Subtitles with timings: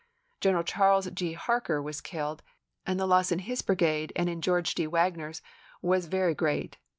[0.39, 1.33] General Charles G.
[1.33, 2.41] Harker was killed,
[2.87, 4.87] and the loss in his brigade and in George D.
[4.87, 5.43] Wagner's
[5.83, 6.77] was very great.